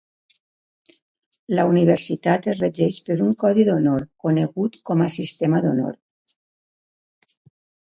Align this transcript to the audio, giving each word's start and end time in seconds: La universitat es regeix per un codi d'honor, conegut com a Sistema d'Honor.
La 1.59 1.65
universitat 1.71 2.47
es 2.53 2.63
regeix 2.63 2.97
per 3.11 3.19
un 3.27 3.37
codi 3.45 3.67
d'honor, 3.69 4.07
conegut 4.25 4.81
com 4.93 5.07
a 5.07 5.11
Sistema 5.19 5.63
d'Honor. 5.69 5.95